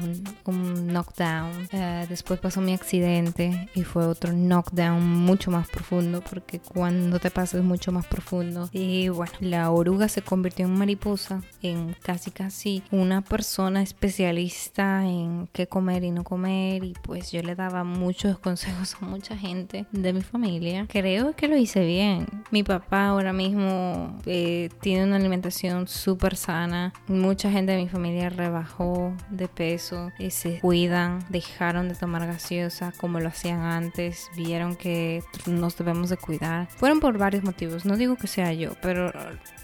un, 0.46 0.86
knockdown. 0.86 1.68
Eh, 1.72 2.06
después 2.08 2.40
pasó 2.40 2.60
mi 2.60 2.72
accidente 2.72 3.68
y 3.74 3.82
fue 3.82 4.06
otro 4.06 4.32
knockdown 4.32 5.02
mucho 5.02 5.50
más 5.50 5.68
profundo 5.68 6.22
porque 6.28 6.60
cuando 6.60 7.18
te 7.18 7.30
pasa 7.30 7.58
es 7.58 7.64
mucho 7.64 7.92
más 7.92 8.06
profundo. 8.06 8.68
Y 8.72 9.08
bueno, 9.08 9.32
la 9.40 9.70
oruga 9.70 10.08
se 10.08 10.22
convirtió 10.22 10.66
en 10.66 10.74
mariposa, 10.74 11.42
en 11.62 11.94
casi 12.02 12.30
casi 12.30 12.82
una 12.90 13.22
persona 13.22 13.82
especialista 13.82 15.04
en 15.04 15.48
qué 15.52 15.66
comer 15.66 16.04
y 16.04 16.10
no 16.10 16.24
comer 16.24 16.84
y 16.84 16.95
pues 17.02 17.32
yo 17.32 17.42
le 17.42 17.54
daba 17.54 17.84
muchos 17.84 18.38
consejos 18.46 18.96
a 19.00 19.04
mucha 19.04 19.36
gente 19.36 19.86
de 19.92 20.12
mi 20.12 20.22
familia. 20.22 20.86
Creo 20.88 21.34
que 21.34 21.48
lo 21.48 21.56
hice 21.56 21.84
bien. 21.84 22.26
Mi 22.50 22.62
papá 22.62 23.08
ahora 23.08 23.32
mismo 23.32 24.18
eh, 24.26 24.70
tiene 24.80 25.04
una 25.04 25.16
alimentación 25.16 25.88
súper 25.88 26.36
sana. 26.36 26.92
Mucha 27.08 27.50
gente 27.50 27.72
de 27.72 27.78
mi 27.78 27.88
familia 27.88 28.30
rebajó 28.30 29.14
de 29.30 29.48
peso, 29.48 30.10
y 30.18 30.30
se 30.30 30.60
cuidan, 30.60 31.24
dejaron 31.28 31.88
de 31.88 31.94
tomar 31.94 32.26
gaseosa 32.26 32.92
como 32.98 33.20
lo 33.20 33.28
hacían 33.28 33.60
antes, 33.60 34.30
vieron 34.36 34.76
que 34.76 35.22
nos 35.46 35.76
debemos 35.76 36.10
de 36.10 36.16
cuidar. 36.16 36.68
Fueron 36.68 37.00
por 37.00 37.18
varios 37.18 37.44
motivos, 37.44 37.84
no 37.84 37.96
digo 37.96 38.16
que 38.16 38.26
sea 38.26 38.52
yo, 38.52 38.72
pero 38.82 39.12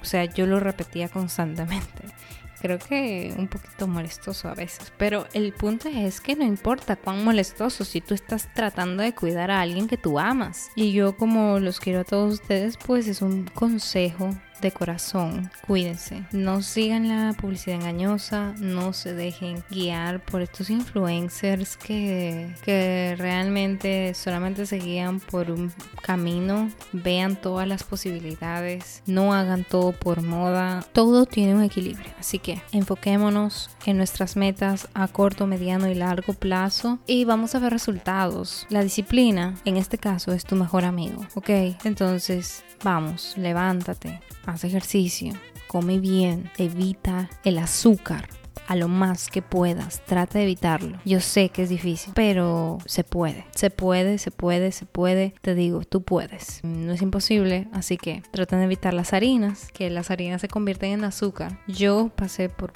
o 0.01 0.05
sea, 0.05 0.25
yo 0.25 0.47
lo 0.47 0.61
repetía 0.61 1.09
constantemente 1.09 2.05
creo 2.63 2.79
que 2.79 3.35
un 3.37 3.49
poquito 3.49 3.89
molestoso 3.89 4.49
a 4.49 4.55
veces. 4.55 4.93
Pero 4.97 5.27
el 5.35 5.53
punto 5.53 5.89
es 5.89 6.21
que 6.21 6.37
no 6.37 6.45
importa 6.45 6.97
cuán 6.97 7.25
molestoso 7.25 7.85
si 7.85 8.01
tú 8.01 8.15
estás 8.15 8.49
tratando 8.55 9.03
de 9.03 9.15
cuidar 9.15 9.51
a 9.51 9.61
alguien 9.61 9.89
que 9.89 9.99
tú 9.99 10.19
amas. 10.19 10.71
Y 10.77 10.93
yo 10.93 11.17
como 11.17 11.59
los 11.59 11.81
quiero 11.81 12.01
a 12.01 12.05
todos 12.05 12.35
ustedes, 12.35 12.77
pues 12.77 13.09
es 13.09 13.21
un 13.21 13.45
consejo 13.53 14.31
de 14.63 14.73
corazón, 14.73 15.51
cuídense. 15.67 16.25
No 16.33 16.63
sigan 16.63 17.09
la 17.09 17.35
publicidad 17.35 17.77
engañosa, 17.77 18.55
no 18.59 18.93
se 18.93 19.13
dejen 19.13 19.63
guiar 19.71 20.25
por 20.25 20.41
estos 20.41 20.71
influencers 20.71 21.77
que, 21.77 22.55
que 22.65 23.15
realmente 23.19 24.15
solamente 24.15 24.65
se 24.67 24.79
guían 24.79 25.21
por 25.21 25.51
un 25.51 25.73
camino. 26.03 26.71
Vean 26.93 27.37
todas 27.37 27.69
las 27.69 27.83
posibilidades, 27.83 29.03
no 29.07 29.35
hagan 29.35 29.65
todo 29.65 29.93
por 29.93 30.23
moda. 30.23 30.85
Todo 30.93 31.27
tiene 31.27 31.55
un 31.55 31.63
equilibrio. 31.63 32.11
Así 32.19 32.39
que 32.39 32.63
enfoquémonos 32.73 33.71
en 33.85 33.97
nuestras 33.97 34.37
metas 34.37 34.89
a 34.95 35.09
corto, 35.09 35.47
mediano 35.47 35.89
y 35.89 35.95
largo 35.95 36.33
plazo 36.33 37.01
y 37.07 37.25
vamos 37.25 37.55
a 37.55 37.59
ver 37.59 37.73
resultados. 37.73 38.67
La 38.71 38.83
disciplina, 38.83 39.57
en 39.65 39.77
este 39.77 39.99
caso, 39.99 40.33
es 40.33 40.45
tu 40.45 40.55
mejor 40.55 40.85
amigo. 40.85 41.27
¿Ok? 41.35 41.51
Entonces, 41.85 42.63
vamos, 42.83 43.35
levántate, 43.37 44.21
haz 44.47 44.65
ejercicio, 44.65 45.35
come 45.67 45.99
bien, 45.99 46.51
evita 46.59 47.31
el 47.45 47.59
azúcar 47.59 48.29
a 48.69 48.77
lo 48.77 48.89
más 48.89 49.29
que 49.29 49.43
puedas. 49.43 50.03
Trata 50.07 50.39
de 50.39 50.45
evitarlo. 50.45 50.99
Yo 51.05 51.21
sé 51.21 51.49
que 51.49 51.63
es 51.63 51.69
difícil, 51.69 52.13
pero 52.15 52.79
se 52.87 53.05
puede. 53.05 53.45
Se 53.55 53.71
puede, 53.71 54.19
se 54.19 54.31
puede, 54.31 54.73
se 54.73 54.87
puede. 54.87 55.35
Te 55.43 55.55
digo, 55.55 55.83
tú 55.85 56.03
puedes. 56.03 56.61
No 56.63 56.93
es 56.93 57.03
imposible, 57.03 57.69
así 57.73 57.97
que 57.97 58.23
trata 58.31 58.57
de 58.57 58.65
evitar 58.65 58.95
las 58.95 59.13
harinas, 59.13 59.71
que 59.73 59.91
las 59.91 60.11
harinas 60.11 60.41
se 60.41 60.49
convierten 60.49 60.93
en 60.93 61.05
azúcar. 61.05 61.59
Yo 61.67 62.11
pasé 62.15 62.49
por 62.49 62.73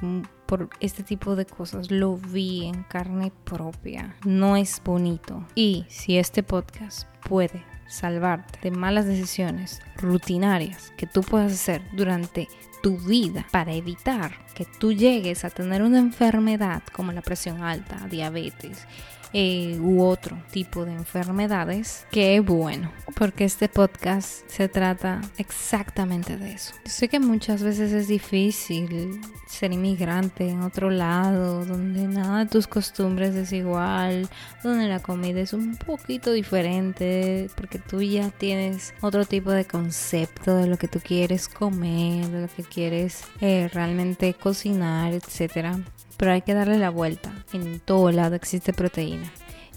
por 0.46 0.70
este 0.78 1.02
tipo 1.02 1.34
de 1.34 1.44
cosas. 1.44 1.90
Lo 1.90 2.16
vi 2.16 2.66
en 2.66 2.84
carne 2.84 3.32
propia. 3.44 4.16
No 4.24 4.56
es 4.56 4.80
bonito. 4.84 5.44
Y 5.56 5.84
si 5.88 6.18
este 6.18 6.42
podcast 6.42 7.08
puede 7.28 7.64
salvarte 7.86 8.58
de 8.62 8.70
malas 8.70 9.06
decisiones 9.06 9.80
rutinarias 9.96 10.92
que 10.96 11.06
tú 11.06 11.22
puedas 11.22 11.52
hacer 11.52 11.82
durante 11.92 12.48
tu 12.86 12.98
vida 12.98 13.44
para 13.50 13.74
evitar 13.74 14.30
que 14.54 14.64
tú 14.64 14.92
llegues 14.92 15.44
a 15.44 15.50
tener 15.50 15.82
una 15.82 15.98
enfermedad 15.98 16.84
como 16.92 17.10
la 17.10 17.20
presión 17.20 17.64
alta, 17.64 18.06
diabetes, 18.08 18.86
eh, 19.32 19.76
u 19.80 20.02
otro 20.02 20.38
tipo 20.52 20.84
de 20.84 20.92
enfermedades, 20.92 22.06
que 22.12 22.38
bueno, 22.40 22.92
porque 23.16 23.44
este 23.44 23.68
podcast 23.68 24.48
se 24.48 24.68
trata 24.68 25.20
exactamente 25.36 26.36
de 26.36 26.52
eso. 26.52 26.74
Yo 26.84 26.90
sé 26.90 27.08
que 27.08 27.18
muchas 27.18 27.62
veces 27.62 27.92
es 27.92 28.06
difícil 28.08 29.20
ser 29.46 29.72
inmigrante 29.72 30.48
en 30.48 30.62
otro 30.62 30.90
lado, 30.90 31.64
donde 31.64 32.06
nada 32.06 32.44
de 32.44 32.50
tus 32.50 32.66
costumbres 32.66 33.34
es 33.34 33.52
igual, 33.52 34.28
donde 34.62 34.88
la 34.88 35.00
comida 35.00 35.40
es 35.40 35.52
un 35.52 35.76
poquito 35.76 36.32
diferente, 36.32 37.50
porque 37.56 37.78
tú 37.78 38.00
ya 38.02 38.30
tienes 38.30 38.94
otro 39.00 39.24
tipo 39.24 39.50
de 39.50 39.64
concepto 39.64 40.56
de 40.56 40.66
lo 40.66 40.78
que 40.78 40.88
tú 40.88 41.00
quieres 41.00 41.48
comer, 41.48 42.26
de 42.28 42.42
lo 42.42 42.48
que 42.48 42.62
quieres 42.76 43.24
eh, 43.40 43.70
realmente 43.72 44.34
cocinar, 44.34 45.14
etcétera 45.14 45.80
pero 46.16 46.32
hay 46.32 46.42
que 46.42 46.54
darle 46.54 46.78
la 46.78 46.90
vuelta. 46.90 47.32
En 47.52 47.80
todo 47.80 48.10
lado 48.10 48.34
existe 48.34 48.72
proteína, 48.72 49.30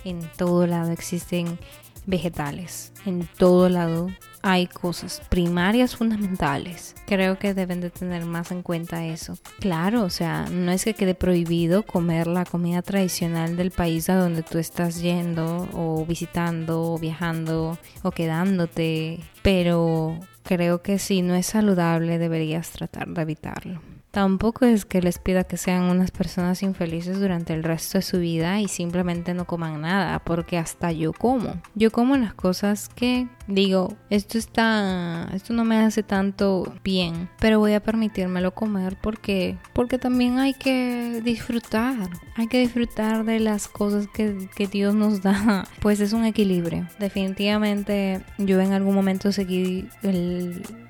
en 0.04 0.22
todo 0.38 0.68
lado 0.68 0.92
existen 0.92 1.60
vegetales, 2.06 2.92
en 3.06 3.28
todo 3.38 3.70
lado 3.70 4.10
hay 4.42 4.68
cosas 4.68 5.22
primarias 5.30 5.96
fundamentales. 5.96 6.96
Creo 7.06 7.38
que 7.38 7.54
deben 7.54 7.82
de 7.82 7.90
tener 7.90 8.26
más 8.26 8.52
en 8.52 8.62
cuenta 8.62 9.06
eso. 9.06 9.38
Claro, 9.60 10.04
o 10.04 10.10
sea, 10.10 10.46
no 10.52 10.72
es 10.72 10.84
que 10.84 10.94
quede 10.94 11.16
prohibido 11.16 11.84
comer 11.84 12.28
la 12.28 12.46
comida 12.46 12.82
tradicional 12.82 13.58
del 13.58 13.72
país 13.72 14.10
a 14.10 14.16
donde 14.16 14.44
tú 14.44 14.58
estás 14.58 15.02
yendo 15.02 15.68
o 15.74 16.06
visitando 16.06 16.94
o 16.94 16.98
viajando 16.98 17.78
o 18.04 18.12
quedándote, 18.12 19.20
pero 19.42 20.20
creo 20.44 20.82
que 20.82 21.00
si 21.00 21.22
no 21.22 21.36
es 21.36 21.48
saludable 21.48 22.18
deberías 22.18 22.70
tratar 22.72 23.08
de 23.10 23.22
evitarlo. 23.22 23.82
Tampoco 24.12 24.66
es 24.66 24.86
que 24.86 25.02
les 25.02 25.20
pida 25.20 25.44
que 25.44 25.56
sean 25.56 25.84
unas 25.84 26.10
personas 26.10 26.64
infelices 26.64 27.20
durante 27.20 27.54
el 27.54 27.64
resto 27.64 28.00
de 28.00 28.02
su 28.02 28.18
vida 28.18 28.60
y 28.60 28.68
simplemente 28.68 29.36
no 29.36 29.46
coman 29.46 29.82
nada, 29.82 30.18
porque 30.20 30.58
hasta 30.58 30.92
yo 30.92 31.14
como. 31.14 31.62
Yo 31.76 31.92
como 31.92 32.18
las 32.18 32.34
cosas 32.34 32.90
que 32.90 33.28
digo, 33.48 33.96
esto 34.10 34.40
está, 34.40 35.30
esto 35.34 35.54
no 35.54 35.64
me 35.64 35.78
hace 35.78 36.02
tanto 36.02 36.74
bien, 36.84 37.30
pero 37.40 37.60
voy 37.60 37.74
a 37.74 37.84
permitírmelo 37.84 38.54
comer 38.56 38.98
porque, 39.00 39.58
porque 39.74 40.00
también 40.00 40.40
hay 40.40 40.54
que 40.56 41.22
disfrutar, 41.24 42.10
hay 42.36 42.48
que 42.48 42.60
disfrutar 42.60 43.26
de 43.26 43.40
las 43.40 43.68
cosas 43.68 44.08
que, 44.08 44.50
Dios 44.72 44.94
nos 44.94 45.22
da, 45.22 45.68
pues 45.82 46.00
es 46.00 46.14
un 46.14 46.26
equilibrio. 46.26 46.88
Definitivamente 47.00 48.22
yo 48.38 48.60
en 48.60 48.74
algún 48.74 48.94
momento 48.94 49.32
seguí 49.32 49.88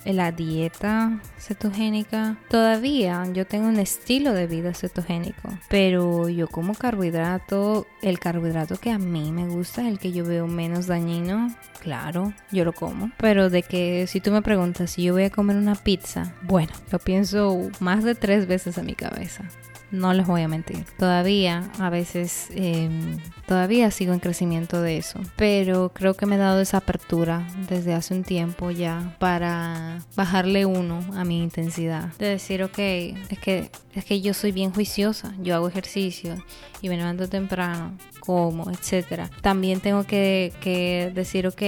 la 0.06 0.32
dieta 0.32 1.22
cetogénica. 1.38 2.38
Todavía 2.50 3.09
yo 3.34 3.46
tengo 3.46 3.68
un 3.68 3.80
estilo 3.80 4.34
de 4.34 4.48
vida 4.48 4.74
cetogénico, 4.74 5.50
pero 5.70 6.30
yo 6.30 6.48
como 6.48 6.74
carbohidrato, 6.76 7.88
el 8.02 8.20
carbohidrato 8.20 8.78
que 8.78 8.92
a 8.92 8.98
mí 8.98 9.32
me 9.32 9.48
gusta, 9.48 9.88
el 9.88 10.00
que 10.00 10.12
yo 10.12 10.26
veo 10.26 10.48
menos 10.48 10.88
dañino, 10.88 11.54
claro, 11.82 12.34
yo 12.52 12.66
lo 12.66 12.74
como. 12.74 13.12
Pero 13.18 13.50
de 13.50 13.64
que 13.64 14.08
si 14.08 14.22
tú 14.22 14.32
me 14.32 14.42
preguntas 14.42 14.92
si 14.92 15.04
yo 15.04 15.14
voy 15.14 15.24
a 15.24 15.30
comer 15.30 15.58
una 15.58 15.76
pizza, 15.76 16.34
bueno, 16.44 16.72
lo 16.92 17.00
pienso 17.00 17.70
más 17.80 18.04
de 18.04 18.16
tres 18.16 18.48
veces 18.48 18.78
en 18.78 18.86
mi 18.86 18.96
cabeza. 18.96 19.44
no 19.92 20.14
les 20.14 20.28
voy 20.28 20.42
a 20.42 20.48
mentir. 20.48 20.86
Todavía, 20.98 21.70
a 21.80 21.90
veces, 21.90 22.50
em, 22.54 23.18
todavía 23.48 23.90
sigo 23.92 24.14
en 24.14 24.20
crecimiento 24.20 24.82
de 24.82 24.98
eso. 24.98 25.20
Pero 25.36 25.92
creo 25.94 26.14
que 26.14 26.26
me 26.26 26.36
he 26.36 26.38
dado 26.38 26.62
esa 26.62 26.78
apertura 26.78 27.48
desde 27.68 27.94
hace 27.94 28.14
un 28.14 28.24
tiempo 28.24 28.72
ya 28.72 29.16
para 29.20 30.00
bajarle 30.16 30.66
uno 30.66 31.00
a 31.16 31.24
mi 31.24 31.42
intensidad. 31.42 32.14
De 32.20 32.28
decir, 32.28 32.64
ok, 32.64 32.78
es 33.30 33.40
que, 33.40 33.72
es 33.94 34.06
que 34.06 34.22
yo 34.22 34.34
soy 34.34 34.52
bien 34.52 34.72
juiciosa. 34.72 35.34
Yo 35.42 35.56
hago 35.56 35.68
ejercicio 35.68 36.44
y 36.82 36.90
me 36.90 36.98
levanto 36.98 37.28
temprano, 37.28 37.98
como, 38.20 38.70
etcétera. 38.72 39.30
También 39.42 39.80
tengo 39.80 40.04
que, 40.04 40.54
que 40.62 41.12
decir, 41.14 41.48
ok, 41.48 41.62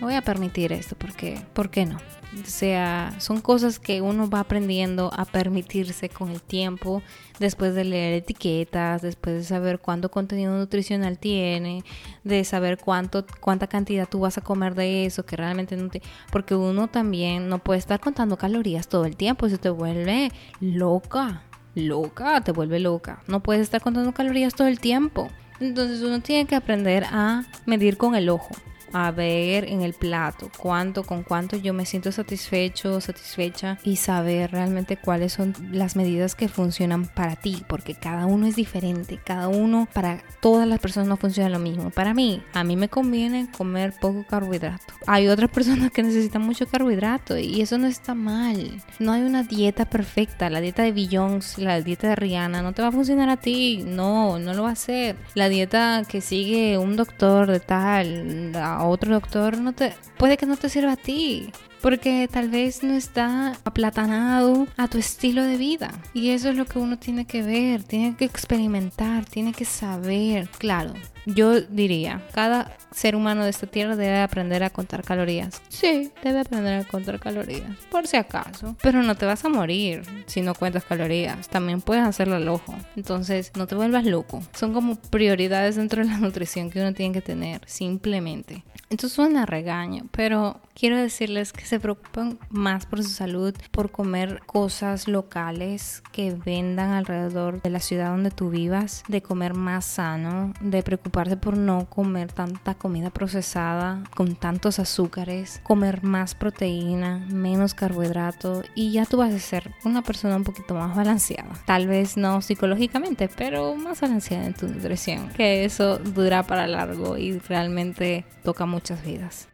voy 0.00 0.14
a 0.14 0.22
permitir 0.22 0.72
esto 0.72 0.96
porque, 0.98 1.40
¿por 1.52 1.70
qué 1.70 1.86
no? 1.86 1.98
O 2.32 2.46
sea, 2.46 3.12
son 3.18 3.40
cosas 3.40 3.80
que 3.80 4.00
uno 4.00 4.30
va 4.30 4.40
aprendiendo 4.40 5.10
a 5.16 5.24
permitirse 5.24 6.08
con 6.08 6.30
el 6.30 6.40
tiempo, 6.40 7.02
después 7.40 7.74
de 7.74 7.84
leer 7.84 8.14
etiquetas, 8.14 9.02
después 9.02 9.34
de 9.34 9.44
saber 9.44 9.80
cuánto 9.80 10.12
contenido 10.12 10.56
nutricional 10.56 11.18
tiene, 11.18 11.82
de 12.22 12.44
saber 12.44 12.78
cuánto, 12.78 13.26
cuánta 13.40 13.66
cantidad 13.66 14.08
tú 14.08 14.20
vas 14.20 14.38
a 14.38 14.42
comer 14.42 14.76
de 14.76 15.06
eso, 15.06 15.26
que 15.26 15.36
realmente 15.36 15.76
no 15.76 15.88
te... 15.88 16.02
Porque 16.30 16.54
uno 16.54 16.86
también 16.86 17.48
no 17.48 17.58
puede 17.58 17.80
estar 17.80 17.98
contando 17.98 18.36
calorías 18.36 18.86
todo 18.86 19.06
el 19.06 19.16
tiempo, 19.16 19.46
eso 19.46 19.58
te 19.58 19.70
vuelve 19.70 20.30
loca, 20.60 21.42
loca, 21.74 22.42
te 22.42 22.52
vuelve 22.52 22.78
loca. 22.78 23.24
No 23.26 23.40
puedes 23.40 23.62
estar 23.62 23.80
contando 23.80 24.14
calorías 24.14 24.54
todo 24.54 24.68
el 24.68 24.78
tiempo. 24.78 25.28
Entonces 25.58 26.00
uno 26.02 26.20
tiene 26.20 26.46
que 26.46 26.54
aprender 26.54 27.04
a 27.10 27.44
medir 27.66 27.96
con 27.96 28.14
el 28.14 28.28
ojo 28.28 28.54
a 28.92 29.10
ver 29.10 29.64
en 29.64 29.82
el 29.82 29.94
plato 29.94 30.50
cuánto, 30.56 31.04
con 31.04 31.22
cuánto 31.22 31.56
yo 31.56 31.72
me 31.72 31.86
siento 31.86 32.12
satisfecho, 32.12 33.00
satisfecha 33.00 33.78
y 33.84 33.96
saber 33.96 34.50
realmente 34.50 34.96
cuáles 34.96 35.32
son 35.32 35.54
las 35.72 35.96
medidas 35.96 36.34
que 36.34 36.48
funcionan 36.48 37.06
para 37.06 37.36
ti, 37.36 37.62
porque 37.68 37.94
cada 37.94 38.26
uno 38.26 38.46
es 38.46 38.56
diferente, 38.56 39.18
cada 39.24 39.48
uno 39.48 39.88
para 39.92 40.22
todas 40.40 40.66
las 40.66 40.80
personas 40.80 41.08
no 41.08 41.16
funciona 41.16 41.48
lo 41.48 41.58
mismo. 41.58 41.90
Para 41.90 42.14
mí, 42.14 42.42
a 42.52 42.64
mí 42.64 42.76
me 42.76 42.88
conviene 42.88 43.48
comer 43.56 43.94
poco 44.00 44.24
carbohidrato. 44.26 44.94
Hay 45.06 45.28
otras 45.28 45.50
personas 45.60 45.90
que 45.90 46.02
necesitan 46.02 46.42
mucho 46.42 46.66
carbohidrato 46.66 47.38
y 47.38 47.60
eso 47.60 47.78
no 47.78 47.86
está 47.86 48.14
mal. 48.14 48.82
No 48.98 49.12
hay 49.12 49.22
una 49.22 49.42
dieta 49.42 49.84
perfecta. 49.84 50.50
La 50.50 50.60
dieta 50.60 50.82
de 50.82 50.92
Beyoncé, 50.92 51.62
la 51.62 51.80
dieta 51.80 52.08
de 52.08 52.16
Rihanna 52.16 52.62
no 52.62 52.72
te 52.72 52.82
va 52.82 52.88
a 52.88 52.92
funcionar 52.92 53.28
a 53.28 53.36
ti. 53.36 53.82
No, 53.86 54.38
no 54.38 54.54
lo 54.54 54.64
va 54.64 54.70
a 54.70 54.72
hacer. 54.72 55.16
La 55.34 55.48
dieta 55.48 56.02
que 56.08 56.20
sigue 56.20 56.78
un 56.78 56.96
doctor 56.96 57.50
de 57.50 57.60
tal, 57.60 58.52
otro 58.84 59.12
doctor 59.12 59.58
no 59.58 59.72
te 59.72 59.94
puede 60.16 60.36
que 60.36 60.46
no 60.46 60.56
te 60.56 60.68
sirva 60.68 60.92
a 60.92 60.96
ti 60.96 61.52
porque 61.80 62.28
tal 62.30 62.48
vez 62.48 62.82
no 62.82 62.94
está 62.94 63.56
aplatanado 63.64 64.66
a 64.76 64.88
tu 64.88 64.98
estilo 64.98 65.42
de 65.42 65.56
vida. 65.56 65.90
Y 66.14 66.30
eso 66.30 66.50
es 66.50 66.56
lo 66.56 66.66
que 66.66 66.78
uno 66.78 66.98
tiene 66.98 67.26
que 67.26 67.42
ver, 67.42 67.82
tiene 67.82 68.16
que 68.16 68.24
experimentar, 68.24 69.24
tiene 69.24 69.52
que 69.52 69.64
saber. 69.64 70.48
Claro, 70.58 70.94
yo 71.26 71.60
diría, 71.60 72.22
cada 72.32 72.76
ser 72.92 73.14
humano 73.14 73.44
de 73.44 73.50
esta 73.50 73.66
tierra 73.66 73.96
debe 73.96 74.20
aprender 74.20 74.62
a 74.62 74.70
contar 74.70 75.04
calorías. 75.04 75.60
Sí, 75.68 76.10
debe 76.22 76.40
aprender 76.40 76.80
a 76.80 76.84
contar 76.84 77.20
calorías, 77.20 77.76
por 77.90 78.06
si 78.06 78.16
acaso. 78.16 78.76
Pero 78.82 79.02
no 79.02 79.14
te 79.14 79.26
vas 79.26 79.44
a 79.44 79.48
morir 79.48 80.02
si 80.26 80.42
no 80.42 80.54
cuentas 80.54 80.84
calorías. 80.84 81.48
También 81.48 81.80
puedes 81.80 82.04
hacerlo 82.04 82.36
al 82.36 82.48
ojo. 82.48 82.74
Entonces, 82.96 83.52
no 83.56 83.66
te 83.66 83.74
vuelvas 83.74 84.04
loco. 84.04 84.42
Son 84.54 84.72
como 84.72 84.96
prioridades 84.96 85.76
dentro 85.76 86.02
de 86.02 86.10
la 86.10 86.18
nutrición 86.18 86.70
que 86.70 86.80
uno 86.80 86.94
tiene 86.94 87.14
que 87.14 87.22
tener, 87.22 87.60
simplemente. 87.66 88.64
Esto 88.88 89.08
suena 89.08 89.46
regaño, 89.46 90.08
pero 90.10 90.60
quiero 90.74 90.96
decirles 90.96 91.52
que 91.52 91.64
se 91.70 91.78
preocupen 91.78 92.36
más 92.50 92.84
por 92.84 93.00
su 93.00 93.10
salud, 93.10 93.54
por 93.70 93.92
comer 93.92 94.42
cosas 94.44 95.06
locales 95.06 96.02
que 96.10 96.34
vendan 96.34 96.90
alrededor 96.90 97.62
de 97.62 97.70
la 97.70 97.78
ciudad 97.78 98.10
donde 98.10 98.32
tú 98.32 98.50
vivas, 98.50 99.04
de 99.06 99.22
comer 99.22 99.54
más 99.54 99.84
sano, 99.84 100.52
de 100.60 100.82
preocuparse 100.82 101.36
por 101.36 101.56
no 101.56 101.88
comer 101.88 102.32
tanta 102.32 102.74
comida 102.74 103.10
procesada 103.10 104.02
con 104.16 104.34
tantos 104.34 104.80
azúcares, 104.80 105.60
comer 105.62 106.02
más 106.02 106.34
proteína, 106.34 107.24
menos 107.30 107.74
carbohidrato 107.74 108.64
y 108.74 108.90
ya 108.90 109.06
tú 109.06 109.18
vas 109.18 109.32
a 109.32 109.38
ser 109.38 109.70
una 109.84 110.02
persona 110.02 110.34
un 110.34 110.42
poquito 110.42 110.74
más 110.74 110.96
balanceada. 110.96 111.52
Tal 111.66 111.86
vez 111.86 112.16
no 112.16 112.42
psicológicamente, 112.42 113.28
pero 113.28 113.76
más 113.76 114.00
balanceada 114.00 114.46
en 114.46 114.54
tu 114.54 114.66
nutrición, 114.66 115.28
que 115.28 115.64
eso 115.64 115.98
dura 115.98 116.42
para 116.42 116.66
largo 116.66 117.16
y 117.16 117.38
realmente 117.38 118.24
toca 118.42 118.66
muchas 118.66 119.04
vidas. 119.04 119.46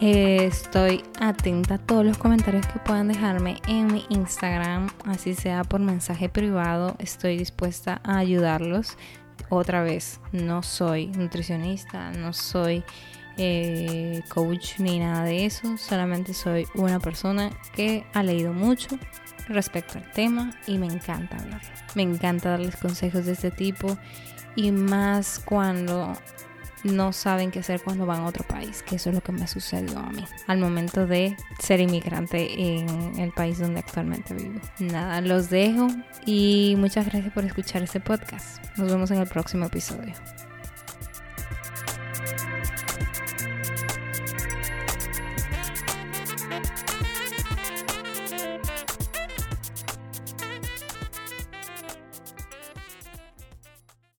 Estoy 0.00 1.04
atenta 1.20 1.76
a 1.76 1.78
todos 1.78 2.04
los 2.04 2.18
comentarios 2.18 2.66
que 2.66 2.80
puedan 2.80 3.08
dejarme 3.08 3.60
en 3.68 3.86
mi 3.86 4.04
Instagram, 4.08 4.90
así 5.04 5.34
sea 5.34 5.62
por 5.62 5.80
mensaje 5.80 6.28
privado. 6.28 6.96
Estoy 6.98 7.36
dispuesta 7.36 8.00
a 8.02 8.18
ayudarlos. 8.18 8.96
Otra 9.50 9.82
vez, 9.82 10.20
no 10.32 10.62
soy 10.62 11.06
nutricionista, 11.08 12.10
no 12.10 12.32
soy 12.32 12.82
eh, 13.36 14.22
coach 14.28 14.78
ni 14.78 14.98
nada 14.98 15.24
de 15.24 15.46
eso. 15.46 15.78
Solamente 15.78 16.34
soy 16.34 16.66
una 16.74 16.98
persona 16.98 17.50
que 17.74 18.04
ha 18.14 18.22
leído 18.22 18.52
mucho 18.52 18.98
respecto 19.48 19.98
al 19.98 20.10
tema 20.10 20.50
y 20.66 20.76
me 20.76 20.86
encanta 20.86 21.36
hablar. 21.36 21.62
Me 21.94 22.02
encanta 22.02 22.50
darles 22.50 22.76
consejos 22.76 23.26
de 23.26 23.32
este 23.32 23.52
tipo 23.52 23.96
y 24.56 24.72
más 24.72 25.40
cuando 25.44 26.14
no 26.84 27.12
saben 27.12 27.50
qué 27.50 27.60
hacer 27.60 27.80
cuando 27.82 28.06
van 28.06 28.20
a 28.20 28.26
otro 28.26 28.44
país, 28.44 28.82
que 28.82 28.96
eso 28.96 29.08
es 29.10 29.14
lo 29.14 29.22
que 29.22 29.32
me 29.32 29.46
sucedió 29.46 29.98
a 29.98 30.10
mí 30.10 30.24
al 30.46 30.58
momento 30.58 31.06
de 31.06 31.36
ser 31.58 31.80
inmigrante 31.80 32.76
en 32.76 33.18
el 33.18 33.32
país 33.32 33.58
donde 33.58 33.80
actualmente 33.80 34.34
vivo. 34.34 34.60
Nada, 34.78 35.20
los 35.20 35.50
dejo 35.50 35.88
y 36.26 36.74
muchas 36.78 37.06
gracias 37.06 37.32
por 37.32 37.44
escuchar 37.44 37.82
este 37.82 38.00
podcast. 38.00 38.64
Nos 38.76 38.90
vemos 38.90 39.10
en 39.10 39.18
el 39.18 39.26
próximo 39.26 39.66
episodio. 39.66 40.14